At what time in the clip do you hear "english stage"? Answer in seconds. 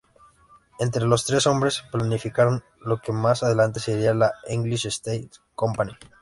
4.47-5.29